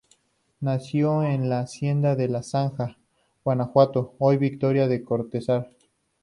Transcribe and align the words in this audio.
Nació 0.61 1.21
en 1.21 1.47
la 1.47 1.59
Hacienda 1.59 2.15
de 2.15 2.27
la 2.27 2.41
Zanja, 2.41 2.97
Guanajuato, 3.43 4.15
hoy 4.17 4.37
Victoria 4.37 4.87
de 4.87 5.03
Cortazar. 5.03 5.69